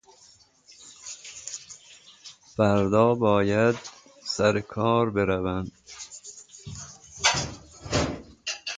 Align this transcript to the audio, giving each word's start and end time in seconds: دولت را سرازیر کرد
دولت 2.57 3.21
را 3.21 3.75
سرازیر 4.25 4.65
کرد 4.75 5.71